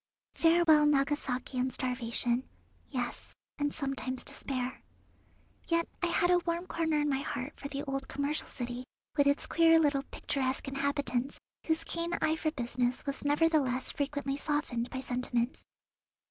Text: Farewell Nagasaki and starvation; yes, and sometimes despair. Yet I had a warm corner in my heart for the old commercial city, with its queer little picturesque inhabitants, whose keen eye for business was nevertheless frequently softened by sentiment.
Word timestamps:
Farewell 0.33 0.87
Nagasaki 0.87 1.59
and 1.59 1.71
starvation; 1.71 2.49
yes, 2.89 3.35
and 3.59 3.71
sometimes 3.71 4.25
despair. 4.25 4.81
Yet 5.67 5.87
I 6.01 6.07
had 6.07 6.31
a 6.31 6.39
warm 6.39 6.65
corner 6.65 6.97
in 6.99 7.07
my 7.07 7.19
heart 7.19 7.59
for 7.59 7.67
the 7.67 7.83
old 7.83 8.07
commercial 8.07 8.47
city, 8.47 8.83
with 9.15 9.27
its 9.27 9.45
queer 9.45 9.77
little 9.79 10.01
picturesque 10.01 10.67
inhabitants, 10.67 11.39
whose 11.67 11.83
keen 11.83 12.13
eye 12.19 12.35
for 12.35 12.49
business 12.49 13.05
was 13.05 13.23
nevertheless 13.23 13.91
frequently 13.91 14.37
softened 14.37 14.89
by 14.89 15.01
sentiment. 15.01 15.63